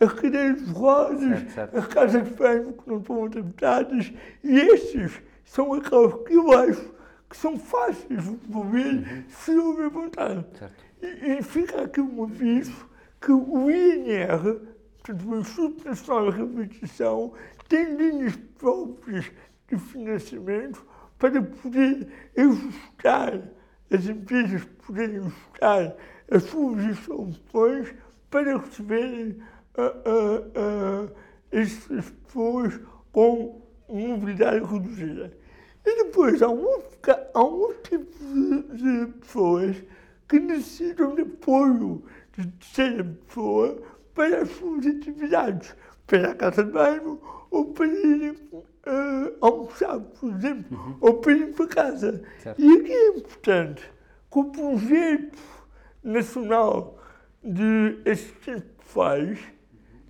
[0.00, 4.12] As cadeiras de rodas, as casas de banho que não estão adaptadas.
[4.44, 6.92] E estes são aquelas que eu acho
[7.28, 10.44] que são fáceis de resolver se houver vontade.
[11.00, 12.88] E, e fica aqui um aviso
[13.20, 14.60] que o INR,
[14.98, 17.32] portanto, o Instituto Nacional de Reabilitação,
[17.68, 19.30] tem linhas próprias
[19.68, 20.84] de financiamento
[21.18, 23.40] para poder ajustar,
[23.90, 25.96] as empresas poderem ajustar
[26.32, 27.94] as suas instalações
[28.30, 29.38] para receberem
[29.76, 31.08] ah, ah, ah,
[31.50, 32.80] essas pessoas
[33.12, 35.36] com mobilidade reduzida.
[35.84, 36.80] E depois há um,
[37.34, 39.76] há um tipo de, de pessoas
[40.28, 42.02] que necessitam de apoio
[42.36, 43.82] de terceira pessoa
[44.14, 45.74] para as suas atividades,
[46.06, 48.34] para a casa de banho ou para irem
[48.86, 52.22] eh, almoçar, por exemplo, ou para ir para casa.
[52.42, 52.60] Certo.
[52.60, 53.92] E aqui é importante
[54.30, 55.38] que o projeto
[56.02, 56.98] nacional
[57.42, 59.38] de assistência faz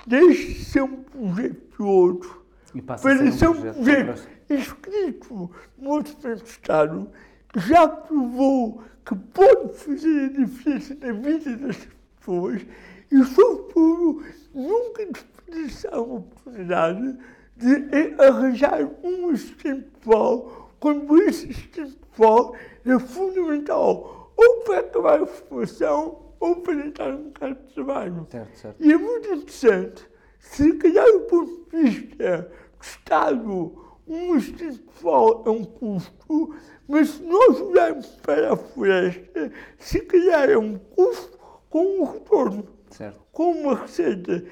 [0.07, 2.43] deixe de ser um projeto piloto
[2.75, 7.11] E passa para ser um projeto projeto no Orçamento de Estado
[7.53, 12.63] que já provou que pode fazer a diferença na vida das pessoas
[13.11, 14.25] e, sobretudo,
[14.55, 17.19] nunca desperdiçar a oportunidade
[17.57, 25.27] de arranjar um assistente pessoal quando esse assistente pessoal é fundamental ou para acabar a
[25.27, 28.27] formação ou para entrar no mercado de trabalho.
[28.31, 28.77] Certo, certo.
[28.85, 35.51] E é muito interessante, se calhar do ponto de vista do Estado, um pessoal é
[35.51, 36.55] um custo,
[36.89, 41.39] mas se nós olharmos para a floresta, se calhar é um custo
[41.71, 43.21] com um retorno, Certo.
[43.33, 44.45] com uma receita.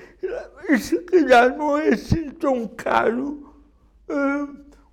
[0.68, 3.52] E se calhar não é assim tão caro
[4.08, 4.48] ah,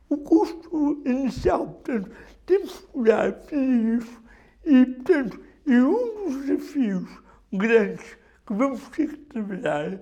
[0.09, 1.67] o custo inicial.
[1.67, 2.11] Portanto,
[2.45, 4.21] temos que olhar para isso
[4.67, 7.09] e, portanto, e um dos desafios
[7.53, 9.99] grandes que vamos ter que trabalhar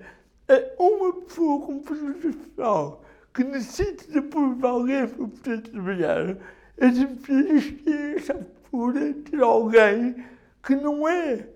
[0.48, 6.36] é uma pessoa com social que necessita de apoio de alguém para poder trabalhar.
[6.80, 10.24] As empresas têm essa postura de ter alguém
[10.62, 11.46] que não é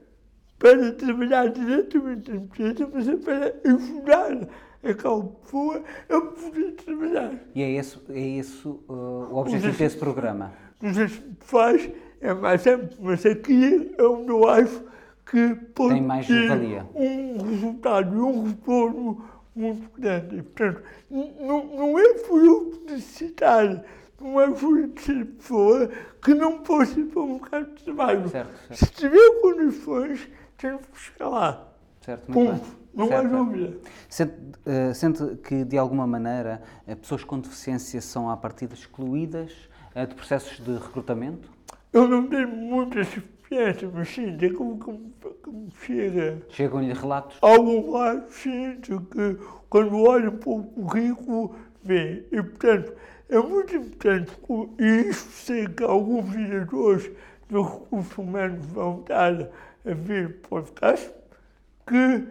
[0.59, 4.49] para trabalhar diretamente na empresa, mas é para ajudar
[4.83, 7.35] aquela pessoa a poder trabalhar.
[7.55, 10.53] E é esse, é esse uh, o objetivo desse programa.
[10.81, 11.09] Se
[11.40, 14.83] faz, é mais amplo, mas aqui é onde eu acho
[15.24, 16.87] que pode Tem mais ter valia.
[16.94, 20.42] um resultado e um retorno muito grande.
[20.42, 23.85] Portanto, não, não é por eu necessitar
[24.20, 25.88] não é por ser pessoa
[26.22, 28.28] que não possa ir para um mercado de trabalho.
[28.28, 30.28] Certo, Se certo, tiver condições,
[30.59, 31.68] temos que chegar lá.
[32.04, 32.62] certo, muito Ponto.
[32.62, 32.80] bem.
[32.92, 33.44] Não há Certo, certo.
[33.44, 33.76] dúvida.
[34.11, 34.35] Sente,
[34.66, 39.52] eh, sente que, de alguma maneira, eh, pessoas com deficiência são, à partida, excluídas
[39.94, 41.48] eh, de processos de recrutamento?
[41.92, 46.40] Eu não tenho muita experiência, mas sim, é como que me chega.
[46.50, 47.37] Chegam-lhe relatos?
[47.42, 49.37] Algum lado sinto que
[49.68, 52.24] quando olho para o currículo, vê.
[52.31, 52.92] E, portanto,
[53.29, 54.33] é muito importante,
[54.79, 57.11] e isso sei que alguns diretores
[57.48, 59.48] do recurso humano vão estar
[59.85, 61.11] a ver podcast,
[61.87, 62.24] que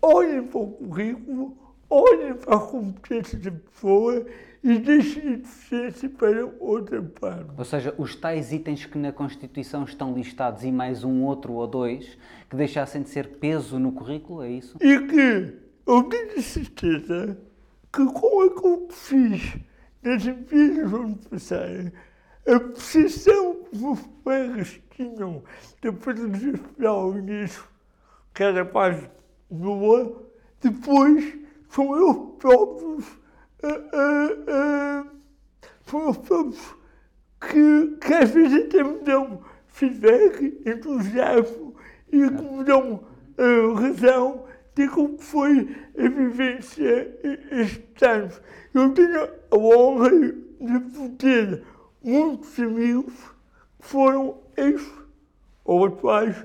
[0.00, 1.56] olhem para o currículo,
[1.90, 4.24] olhem para a competência da pessoa
[4.64, 7.50] e deixem a deficiência para outra parte.
[7.58, 11.66] Ou seja, os tais itens que na Constituição estão listados e mais um outro ou
[11.66, 12.16] dois
[12.48, 14.78] que deixassem de ser peso no currículo, é isso?
[14.80, 15.54] E que
[15.86, 17.38] eu tenho certeza
[17.92, 19.56] que com aquilo que fiz
[20.02, 21.92] nas empresas onde passei,
[22.46, 25.42] a percepção que os meus colegas tinham
[25.82, 27.68] da patologia social nisso,
[28.32, 29.10] que era quase
[29.50, 30.22] nula,
[30.62, 33.23] depois são eles próprios,
[33.64, 35.06] eles
[35.86, 36.74] próprios
[37.40, 41.74] que, que às vezes até me dão feedback, entusiasmo
[42.12, 43.04] e que me dão
[43.38, 48.40] ah, razão de como foi a vivência e- estes anos.
[48.72, 51.62] Eu tenho a honra de ter
[52.02, 53.14] muitos amigos
[53.80, 54.82] que foram ex
[55.64, 56.36] ou atuais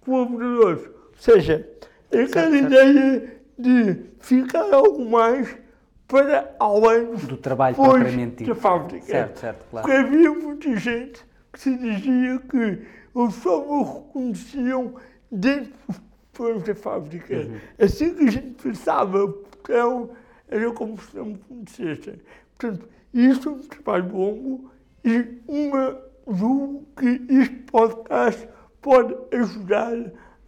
[0.00, 0.86] colaboradores.
[0.86, 1.68] Ou seja,
[2.08, 2.54] aquela certo.
[2.54, 5.56] ideia de ficar algo mais
[6.08, 8.54] para além Do trabalho propriamente da dito.
[8.54, 9.06] fábrica.
[9.06, 9.86] Certo, certo, claro.
[9.86, 12.56] Porque havia muita gente que se dizia que
[13.14, 14.94] eles só me reconheciam
[15.30, 15.72] dentro
[16.38, 17.34] dos da fábrica.
[17.34, 17.58] Uhum.
[17.80, 20.10] Assim que a gente passava o portão,
[20.48, 22.20] era como se não me conhecessem.
[22.56, 24.70] Portanto, isto é um trabalho longo
[25.04, 28.48] e uma, julgo que este podcast
[28.82, 29.92] pode ajudar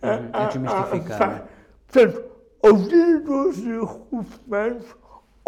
[0.02, 1.42] a, Uhum, a desmistificar, a- não é?
[1.90, 2.24] Portanto,
[2.62, 4.96] aos diretores de recursos humanos,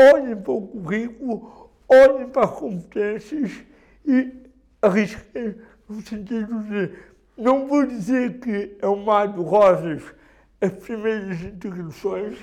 [0.01, 3.53] olhem para o currículo, olhem para as competências
[4.07, 4.33] e
[4.83, 5.57] arrisquem
[5.89, 6.91] no sentido de,
[7.37, 10.03] não vou dizer que é um mar de rosas
[10.61, 12.39] as primeiras integrações,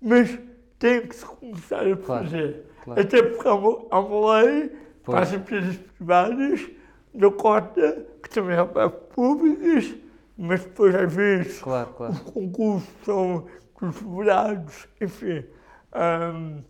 [0.00, 0.38] mas
[0.78, 2.64] tem que se começar a fazer.
[2.84, 3.00] claro.
[3.00, 4.68] Até porque há uma, há uma lei
[5.02, 5.14] Pois.
[5.14, 6.70] para as empresas privadas
[7.14, 9.94] da cota, que também é para as públicas,
[10.38, 13.46] mas depois às vezes Claro, os concursos são
[13.80, 15.44] desfavorados, enfim.
[15.92, 16.62] Ahm,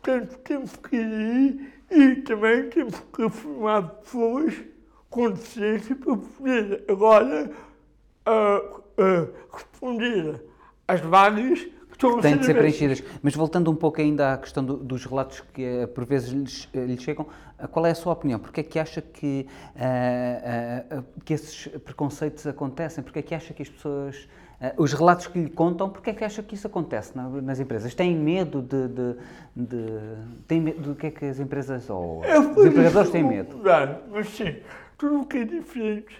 [0.00, 4.54] portanto, temos que ir e também temos que formar pessoas
[5.10, 7.50] com deficiência para poder agora
[8.26, 8.62] ah,
[8.98, 10.42] ah, responder
[10.86, 13.02] às vagas que estão a Têm de ser preenchidas.
[13.22, 16.68] Mas voltando um pouco ainda à questão do- dos relatos que eh, por vezes lhes,
[16.74, 17.26] eh, lhes chegam,
[17.58, 18.38] ah, qual é a sua opinião?
[18.38, 23.02] Porquê é que acha que, ah, que esses preconceitos acontecem?
[23.02, 24.28] Porquê é que acha que as pessoas,
[24.76, 27.94] os relatos que lhe contam, porquê é que acha que isso acontece na- nas empresas?
[27.94, 29.14] Têm medo de, de,
[29.54, 33.56] de- têm medo do que é que as empresas ou os empregadores têm medo?
[33.56, 34.56] mudar, Mas sim,
[34.96, 36.12] tudo o que é diferente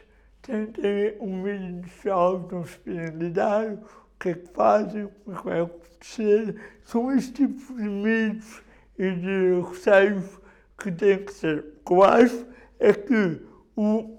[0.42, 3.78] tem, tem um meio inicial que não se lidar, o
[4.20, 6.56] que é que fazem, como é que vai acontecer.
[6.84, 8.62] São esses tipos de medos
[8.98, 10.24] e de receios
[10.78, 11.58] que têm que ser.
[11.80, 12.46] O que eu acho
[12.78, 13.40] é que
[13.76, 14.16] o,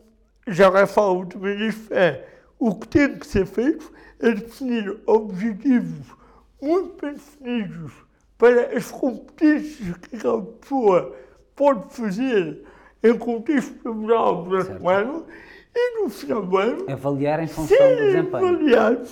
[0.47, 2.25] já vai falar também disso, é
[2.59, 6.05] o que tem que ser feito é definir objetivos
[6.61, 7.93] muito bem definidos
[8.37, 11.15] para as competências que aquela pessoa
[11.55, 12.63] pode fazer
[13.01, 14.83] em contexto laboral durante Certo.
[14.83, 15.25] um ano
[15.73, 18.47] e no final do ano Avaliar em função do desempenho.
[18.47, 19.11] avaliados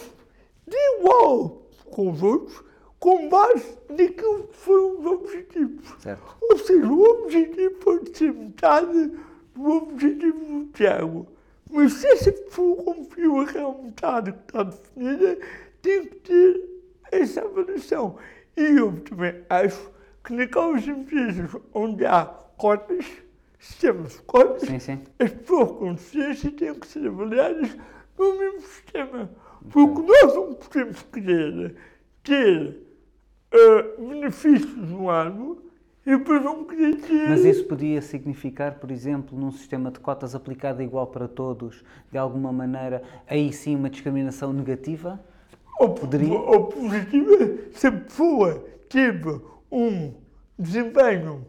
[0.67, 2.63] de igual com os outros
[2.99, 5.85] com base naquilo que foram os objetivos.
[5.99, 6.35] Certo.
[6.41, 9.11] Ou seja, o objetivo pode ser metade
[9.55, 11.27] do objetivo do Tiago.
[11.69, 15.37] Mas se essa pessoa cumpriu aquela metade que está definida,
[15.81, 16.61] tem que ter
[17.11, 18.17] essa avaliação.
[18.55, 19.91] E eu também acho
[20.23, 22.25] que naquelas empresas onde há
[22.57, 23.05] cotas,
[23.59, 25.03] sistemas de cotas, Sim, sim.
[25.19, 27.77] as pessoas com deficiência têm que ser avaliadas
[28.17, 29.29] no mesmo sistema.
[29.71, 31.75] Porque nós não podemos querer
[32.23, 32.77] ter
[33.51, 35.61] eh, benefícios no ano
[36.07, 37.29] e depois não querer ter.
[37.29, 42.17] Mas isso podia significar, por exemplo, num sistema de cotas aplicado igual para todos, de
[42.17, 45.19] alguma maneira, aí sim uma discriminação negativa?
[45.77, 50.13] Ou, poderia- ou positiva, se a pessoa teve um
[50.57, 51.45] desempenho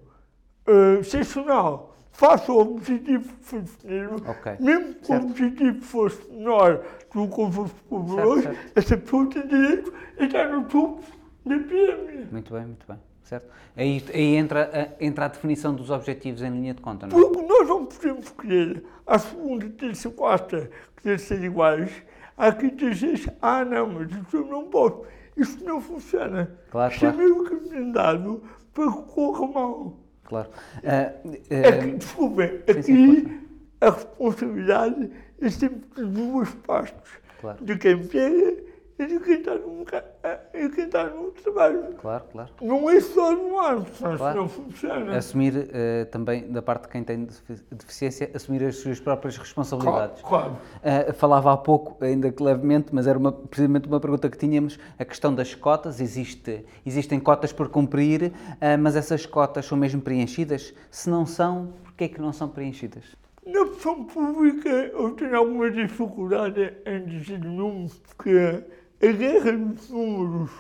[0.67, 5.23] eh, excepcional face ao objetivo que foi definido, Ok, mesmo que certo.
[5.25, 8.73] o objetivo fosse menor do que os outros colaboradores, certo.
[8.75, 11.03] essa pessoa tem direito a estar no topo
[11.47, 12.29] da pirâmide.
[12.33, 12.99] Muito bem, muito bem.
[13.29, 13.47] Certo?
[13.77, 17.21] Aí, aí entra, a, entra a definição dos objetivos em linha de conta, não é?
[17.21, 20.71] Porque nós não podemos querer a segunda, terça, quarta
[21.03, 21.91] querer ser iguais.
[22.39, 25.03] Há quinta e sexta, ah não, mas eu não posso.
[25.37, 26.51] Isso não funciona.
[26.71, 29.99] Claro, Chamei o caminhado para que corra mal.
[30.25, 30.49] Claro.
[30.83, 33.41] Uh, uh, Aqui, desculpem, sim, sim, aqui
[33.81, 37.13] a responsabilidade é sempre de duas partes.
[37.43, 37.63] Claro.
[37.63, 38.68] De quem pega
[38.99, 39.55] e de quem está
[40.55, 41.95] e quem está no trabalho.
[42.01, 42.51] claro, claro.
[42.61, 43.85] Não é só no ar,
[44.17, 44.41] Claro.
[44.41, 45.17] não funciona.
[45.17, 50.21] Assumir uh, também, da parte de quem tem defi- deficiência, assumir as suas próprias responsabilidades.
[50.23, 54.37] Claro, Uh, falava há pouco, ainda que levemente, mas era uma, precisamente uma pergunta que
[54.39, 56.01] tínhamos, a questão das cotas.
[56.01, 60.75] Existe, existem cotas por cumprir, uh, mas essas cotas são mesmo preenchidas?
[60.91, 63.05] Se não são, porquê é que não são preenchidas?
[63.47, 68.63] Na opção pública eu tenho alguma dificuldade em dizer números, porque
[69.01, 70.51] a guerra dos números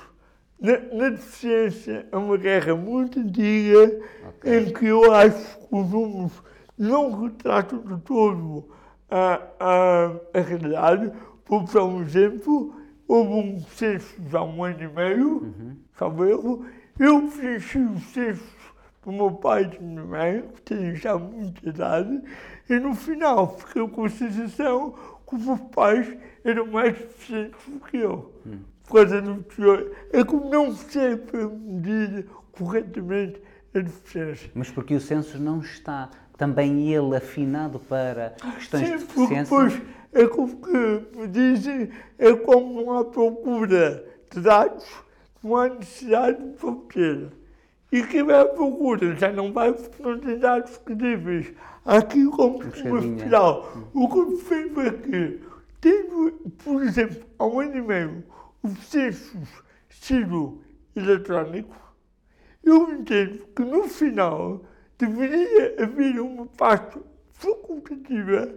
[0.60, 4.58] na, na deficiência é uma guerra muito antiga, Ok.
[4.58, 6.32] em que eu acho que os números
[6.76, 8.68] não retratam de todo
[9.10, 11.12] a, a, a realidade.
[11.72, 12.74] Dar um exemplo,
[13.06, 15.54] houve um censo há um ano e meio,
[15.96, 16.66] salvo erro,
[16.98, 18.58] eu preenchi o censo
[19.02, 22.20] do meu pai e minha mãe, que têm já muita idade,
[22.68, 24.94] e no final fiquei com a sensação
[25.26, 26.14] que os meus pais
[26.48, 28.32] eram mais deficientes do que eu.
[28.84, 29.90] Por causa do teor.
[30.12, 33.40] É como não sei para medir corretamente
[33.74, 34.50] a deficiência.
[34.54, 39.42] Mas porque o censo não está também ele afinado para questões Sim, de deficiência?
[39.42, 39.82] depois
[40.12, 44.86] é como que me dizem, é como não há procura de dados,
[45.42, 47.28] não há necessidade de obter.
[47.90, 51.52] E quem vai à procura já não vai porque não tem dados credíveis.
[51.84, 53.38] Aqui como uma bocadinho, é.
[53.94, 54.90] O que me fez foi
[55.80, 56.32] tendo,
[56.64, 58.24] por exemplo, há um ano e meio,
[58.62, 59.48] os censos
[59.90, 60.60] sido
[60.94, 61.76] eletrónicos,
[62.64, 64.64] eu entendo que no final
[64.98, 66.98] deveria haver uma parte
[67.32, 68.52] facultativa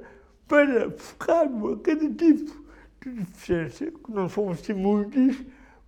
[0.47, 2.61] para focar-me a cada tipo
[3.01, 5.37] de deficiência, que não são assim muitas,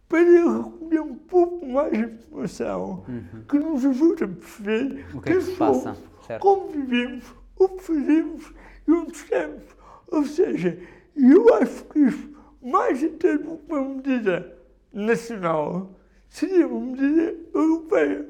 [0.07, 3.03] para recolher um pouco mais de informação
[3.49, 5.19] que nos ajude a perceber Uhum.
[5.19, 5.99] O que é que somos,
[6.39, 7.25] como vivemos,
[7.57, 8.53] o que fazemos
[8.87, 9.63] e onde estamos.
[10.07, 10.79] Ou seja,
[11.15, 12.29] eu acho que isso,
[12.61, 13.27] mais do que
[13.67, 14.57] uma medida
[14.91, 15.91] nacional,
[16.29, 18.27] seria uma medida europeia.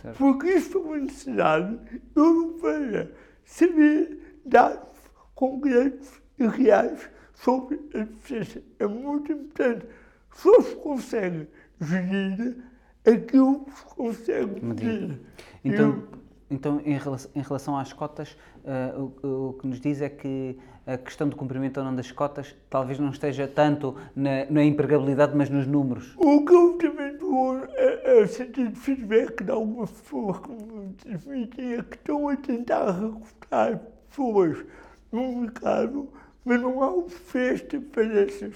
[0.00, 0.18] Certo.
[0.18, 1.78] Porque isso é uma necessidade
[2.16, 3.12] europeia.
[3.44, 4.88] Saber dados
[5.34, 9.86] concretos e reais sobre a deficiência é muito importante.
[10.34, 11.48] Só se consegue
[11.80, 12.56] gerir
[13.04, 15.20] aquilo que se consegue Medir.
[15.64, 16.04] Então,
[16.50, 20.58] então em, relação, em relação às cotas, ah, o, o que nos diz é que
[20.86, 25.34] a questão do cumprimento ou não das cotas talvez não esteja tanto na, na empregabilidade,
[25.36, 26.14] mas nos números.
[26.16, 31.94] O que eu também dou é, é sentir feedback de algumas pessoas que me que
[31.94, 34.64] estão a tentar recrutar pessoas
[35.10, 36.08] no mercado,
[36.44, 38.54] mas não há oferta para essas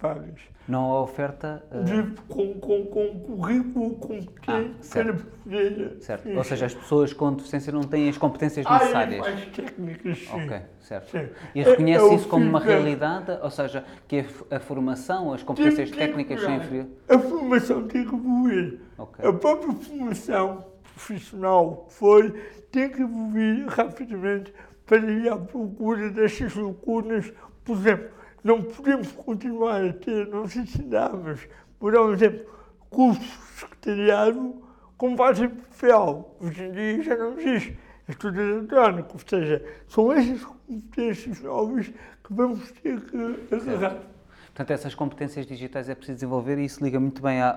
[0.00, 0.40] vagas.
[0.68, 1.64] Não há oferta.
[1.84, 5.26] De, com, com, com currículo competente Ah, certo.
[6.00, 6.28] certo.
[6.28, 9.20] Ou seja, as pessoas com deficiência não têm as competências Ah, é necessárias.
[9.20, 10.44] mais técnicas, sim.
[10.44, 11.10] Ok, certo.
[11.10, 11.28] Sim.
[11.54, 13.38] E É- reconhece é o isso como uma realidade?
[13.42, 16.90] Ou seja, que a, a formação, as competências Tem- técnicas são inferiores?
[17.08, 18.80] A formação tem que evoluir.
[18.98, 19.26] Ok.
[19.26, 22.30] A própria formação profissional foi,
[22.70, 24.52] tem que evoluir rapidamente
[24.84, 27.32] para ir à procura destas lacunas.
[27.64, 28.08] Por exemplo,
[28.48, 30.28] não podemos continuar a ter,
[30.86, 31.46] dá, mas,
[31.78, 32.46] por exemplo,
[32.90, 34.62] cursos de secretariado
[34.96, 36.34] com base papel.
[36.40, 37.78] Hoje em dia já não existe.
[38.08, 43.98] É tudo eletrónico, ou seja, são essas competências novas que vamos ter que agarrar.
[44.46, 47.50] Portanto, essas competências digitais é preciso desenvolver e isso liga muito bem à,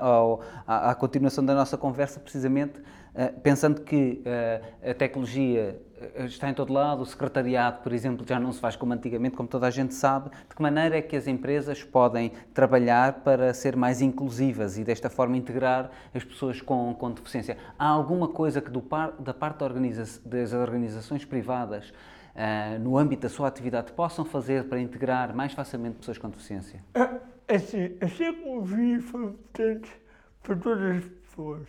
[0.68, 2.80] à- continuação da nossa conversa, precisamente
[3.44, 5.82] pensando que eh, a tecnologia
[6.16, 9.36] eh, está em todo lado, o secretariado, por exemplo, já não se faz como antigamente,
[9.36, 10.30] como toda a gente sabe.
[10.50, 15.10] De que maneira é que as empresas podem trabalhar para ser mais inclusivas e desta
[15.10, 17.58] forma integrar as pessoas com, com deficiência?
[17.78, 21.94] Há alguma coisa que par- da parte da organiza- das organizações privadas
[22.34, 26.82] ah, no âmbito da sua atividade, possam fazer para integrar mais facilmente pessoas com deficiência?
[26.96, 27.18] Ah,
[27.54, 29.90] Assim, a tecnologia foi importante
[30.42, 31.68] para todas as pessoas.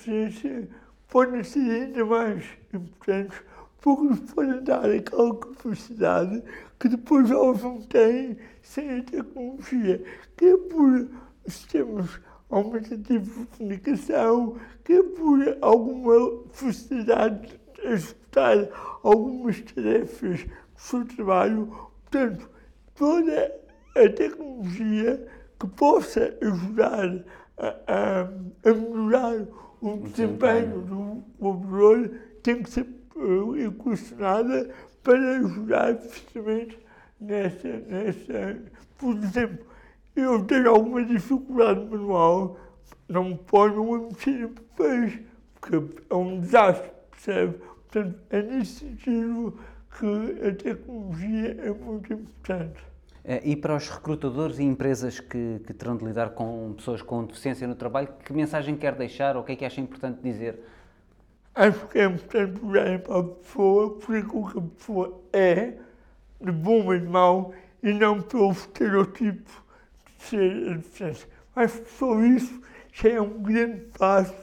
[0.00, 0.68] Deficiência,
[1.08, 3.40] podem ser ainda mais importantes,
[3.80, 6.42] porque podem dar aquela capacidade
[6.78, 10.02] que depois elas não têm sem a tecnologia,
[10.36, 11.08] que é por
[11.46, 12.20] sistemas
[12.50, 18.68] aumentativos de comunicação, que é por alguma facilidade de executar
[19.02, 21.66] algumas tarefas do seu trabalho.
[22.02, 22.50] Portanto,
[22.94, 23.54] toda
[23.96, 25.26] a tecnologia
[25.58, 27.24] que possa ajudar
[27.60, 28.22] a,
[28.64, 29.46] a, melhorar
[29.80, 32.10] o desempenho do colaborador
[32.42, 34.70] tem que ser uh, equacionada
[35.02, 36.78] para ajudar precisamente
[37.20, 38.58] nessa, nessa.
[38.96, 39.66] Por exemplo,
[40.16, 42.58] eu tenho alguma dificuldade manual,
[43.08, 45.18] não ponho a mexer em papéis,
[45.60, 47.58] porque é um desastre, percebe?
[47.58, 49.58] Portanto, é nesse sentido
[49.98, 52.89] que a tecnologia é muito importante.
[53.24, 57.24] Eh, e para os recrutadores e empresas que, que terão de lidar com pessoas com
[57.24, 60.58] deficiência no trabalho, que mensagem quer deixar ou o que é que acha importante dizer?
[61.54, 65.74] Acho que é importante olhar para a pessoa por aquilo que a pessoa é,
[66.40, 67.52] de bom e mau,
[67.82, 69.50] e não pelo estereotipo
[70.18, 71.28] de ser a deficiência.
[71.56, 72.60] Acho que só isso
[72.92, 74.34] já é um grande passo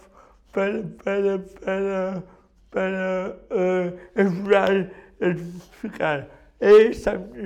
[0.51, 2.23] para, para, para,
[2.69, 4.71] para uh, ajudar
[5.21, 6.27] a desmistificar.
[6.59, 7.43] É essa a minha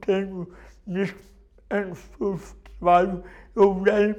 [0.00, 0.48] tenho
[0.86, 1.30] nestes
[1.70, 3.22] anos todos de trabalho,
[3.54, 3.74] eu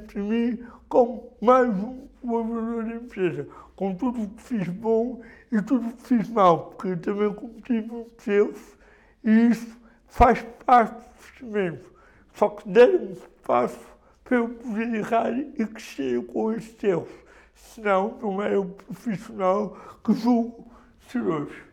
[0.07, 5.21] para mim como mais um colaborador da empresa, com tudo que fiz bom
[5.51, 8.77] e tudo que fiz mal, porque eu também cometi muitos erros
[9.23, 9.77] e isso
[10.07, 11.91] faz parte do crescimento.
[12.33, 13.79] Só que deram-me espaço
[14.23, 17.09] para eu poder errar e crescer com esses erros.
[17.53, 20.70] Senão, não era o profissional que julgo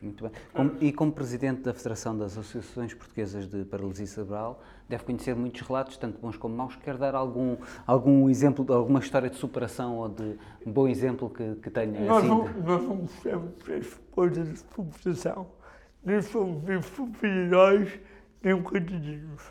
[0.01, 0.33] muito bem.
[0.53, 5.61] Como, e como Presidente da Federação das Associações Portuguesas de Paralisia Cerebral, deve conhecer muitos
[5.61, 6.77] relatos, tanto bons como maus.
[6.77, 10.37] Quer dar algum, algum exemplo, alguma história de superação ou de
[10.67, 12.01] um bom exemplo que, que tenha?
[12.01, 12.29] Nós, assim?
[12.29, 15.47] não, nós não gostamos de coisas de superação.
[16.05, 18.01] Nem somos nem super-heróis,
[18.43, 19.43] nem coitadinhos.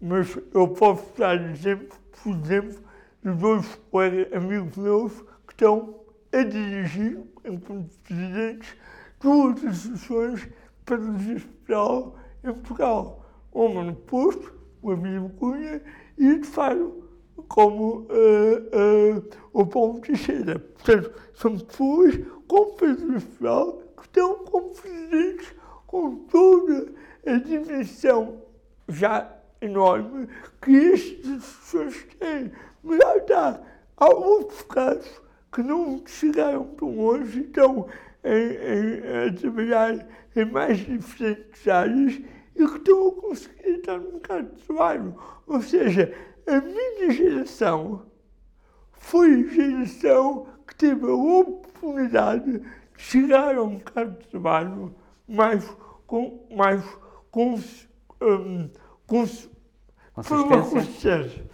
[0.00, 2.78] Mas eu posso dar exemplo, por exemplo,
[3.22, 5.12] de dois colegas amigos meus
[5.46, 6.00] que estão
[6.32, 8.76] a dirigir, enquanto presidentes,
[9.20, 10.48] duas
[10.84, 12.12] para desesperar
[12.42, 13.24] em Portugal.
[13.52, 15.82] Uma no posto, o amigo Cunha,
[16.16, 17.04] e de Faro,
[17.48, 20.58] como uh, uh, o Paulo Teixeira.
[20.58, 25.54] Portanto, são pessoas com peso social que estão presidentes
[25.86, 26.92] com toda
[27.26, 28.42] a dimensão
[28.88, 30.28] já enorme
[30.60, 32.52] que estas instituições têm.
[32.82, 33.60] Mas lá
[33.96, 35.20] há outros casos
[35.52, 37.86] que não chegaram tão longe, então
[38.24, 40.06] em, em, a trabalhar
[40.36, 42.20] em mais diferentes áreas
[42.54, 45.14] e que estão a conseguir estar no mercado de trabalho.
[45.46, 46.14] Ou seja,
[46.46, 48.06] a minha geração
[48.92, 52.62] foi a geração que teve a oportunidade de
[52.96, 54.94] chegar ao mercado de trabalho
[55.26, 55.64] mais
[56.06, 56.84] com mais
[57.30, 57.54] com,
[58.20, 58.70] um,
[59.06, 59.26] com,
[60.70, 61.48] consistência.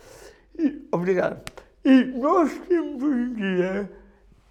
[0.58, 1.42] E, obrigado.
[1.84, 3.90] E nós temos hoje em dia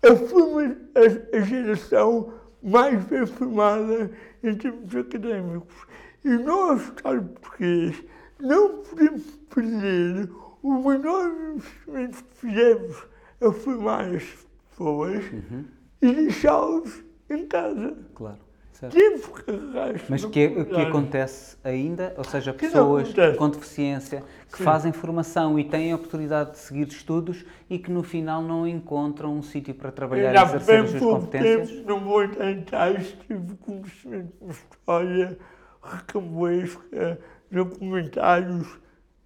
[0.01, 2.33] eu fui a, a geração
[2.63, 4.11] mais bem formada
[4.43, 5.75] em termos académicos.
[6.23, 8.03] E nós, Estado português,
[8.39, 9.23] não podemos
[9.53, 10.29] perder
[10.63, 13.03] o menor investimento que fizemos
[13.41, 14.23] a formar as
[14.69, 15.65] pessoas uhum.
[16.01, 17.95] e deixá-los em casa.
[18.15, 18.44] Claro.
[18.89, 24.63] Que Mas que, o que acontece ainda, ou seja, pessoas com deficiência que Sim.
[24.63, 29.35] fazem formação e têm a oportunidade de seguir estudos e que no final não encontram
[29.35, 31.69] um sítio para trabalhar e exercer as suas competências?
[31.69, 35.37] Tempo, não vou tentar, tive conhecimento de história
[35.81, 37.19] recambuesca,
[37.51, 38.67] documentários,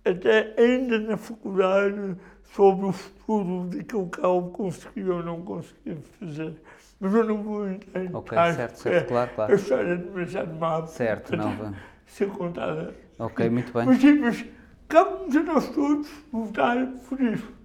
[0.03, 2.16] até ainda na faculdade,
[2.55, 6.55] sobre o futuro daquilo que ela conseguiu ou não conseguiu fazer
[7.00, 9.54] mas eu não vou entrar Ok, certo, certo, claro, claro.
[9.54, 10.86] A história é demasiado má.
[10.88, 11.74] Certo, não vai.
[12.06, 12.93] Ser contada.
[13.18, 13.86] Ok, muito bem.
[13.86, 14.45] Mas sim, mas
[14.88, 17.60] cabe-nos a nós todos lutar por isso.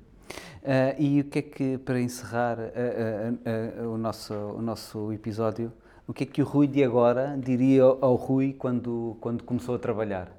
[0.63, 5.73] Uh, e o que é que, para encerrar uh, uh, o, nosso, o nosso episódio,
[6.07, 9.79] o que é que o Rui de agora diria ao Rui quando, quando começou a
[9.79, 10.31] trabalhar?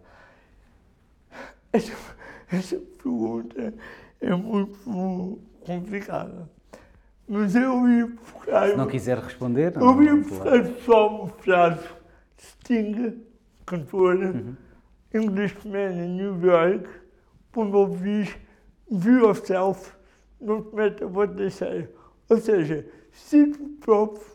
[1.71, 1.93] Essa,
[2.51, 3.73] essa pergunta
[4.21, 6.49] é muito complicada.
[7.27, 8.69] Mas eu ia buscar.
[8.69, 9.93] Se não quiser responder, não.
[9.93, 11.83] Eu ia buscar só uma frase
[12.37, 13.23] de Sting,
[13.65, 14.55] cantora, uhum.
[15.13, 16.87] Englishman in New York,
[17.51, 18.35] quando eu diz
[18.91, 19.93] Be yourself,
[20.39, 21.89] don't matter what they say.
[22.29, 24.25] Ou seja, siga o próprio,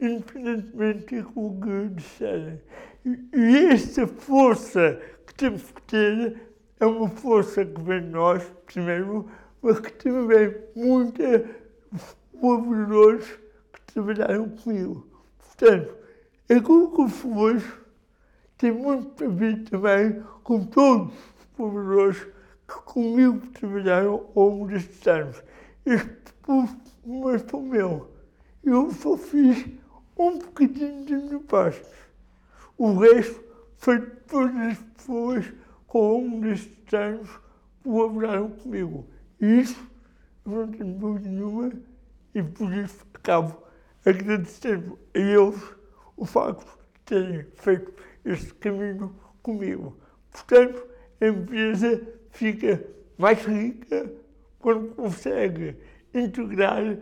[0.00, 2.60] independentemente daquilo que disserem.
[3.04, 6.36] E, e essa força que temos que ter
[6.80, 9.28] é uma força que vem de nós, primeiro,
[9.62, 11.44] mas que também muita
[12.40, 13.26] colaboradores
[13.72, 15.06] que trabalharam comigo.
[15.38, 15.94] Portanto,
[16.48, 17.72] aquilo que eu hoje
[18.56, 22.26] tem muito a ver também com todos os colaboradores
[22.66, 25.42] que comigo trabalharam ao longo destes anos.
[25.84, 28.10] Este curso não é só meu.
[28.64, 29.66] Eu só fiz
[30.18, 31.88] um bocadinho da minha parte.
[32.78, 33.42] O resto
[33.76, 37.28] foi de todas as pessoas que ao longo destes anos
[37.82, 39.06] colaboraram comigo.
[39.40, 39.82] E isso
[40.44, 41.72] não tenho dúvida nenhuma
[42.34, 43.62] e por isso acabo
[44.04, 45.62] agradecendo a eles
[46.16, 47.92] o facto de terem feito
[48.24, 49.96] este caminho comigo.
[50.30, 50.86] Portanto,
[51.20, 52.00] a empresa
[52.30, 52.84] fica
[53.18, 54.12] mais rica
[54.58, 55.76] quando consegue
[56.14, 56.98] integrar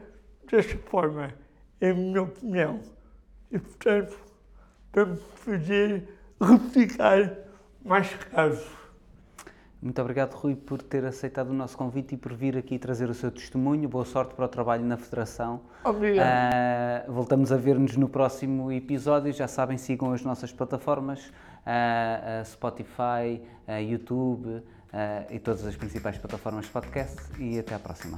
[0.50, 1.34] desta forma,
[1.80, 2.80] é a minha opinião.
[3.50, 4.18] E, portanto,
[4.92, 6.08] vamos fazer
[6.40, 7.36] replicar
[7.84, 8.68] mais casos.
[9.80, 13.14] Muito obrigado, Rui, por ter aceitado o nosso convite e por vir aqui trazer o
[13.14, 13.88] seu testemunho.
[13.88, 15.60] Boa sorte para o trabalho na Federação.
[15.84, 16.26] Obrigado.
[17.08, 19.32] Uh, voltamos a ver-nos no próximo episódio.
[19.32, 23.40] Já sabem, sigam as nossas plataformas, uh, uh, Spotify,
[23.88, 24.62] YouTube
[25.30, 27.16] e todas as principais plataformas de podcast.
[27.38, 28.16] E até à próxima.